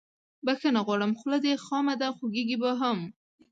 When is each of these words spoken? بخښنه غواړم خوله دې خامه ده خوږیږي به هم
بخښنه 0.45 0.79
غواړم 0.85 1.11
خوله 1.19 1.37
دې 1.45 1.53
خامه 1.65 1.93
ده 2.01 2.07
خوږیږي 2.17 2.57
به 2.61 2.71
هم 2.81 2.99